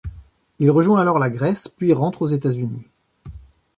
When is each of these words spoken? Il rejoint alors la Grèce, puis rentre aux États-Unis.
Il 0.57 0.71
rejoint 0.71 0.99
alors 0.99 1.19
la 1.19 1.29
Grèce, 1.29 1.67
puis 1.67 1.93
rentre 1.93 2.23
aux 2.23 2.27
États-Unis. 2.27 2.87